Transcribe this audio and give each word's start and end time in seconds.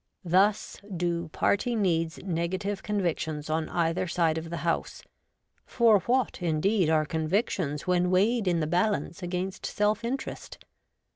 Thus 0.25 0.79
do 0.97 1.27
party 1.27 1.75
needs 1.75 2.17
negative 2.23 2.81
con 2.81 2.99
victions 3.03 3.51
on 3.51 3.69
either 3.69 4.07
side 4.07 4.39
of 4.39 4.49
the 4.49 4.65
House; 4.65 5.03
for 5.63 5.99
what, 5.99 6.41
indeed, 6.41 6.89
are 6.89 7.05
convictions 7.05 7.85
when 7.85 8.09
weighed 8.09 8.47
in 8.47 8.61
the 8.61 8.65
balance 8.65 9.21
against 9.21 9.63
self 9.67 10.03
interest 10.03 10.57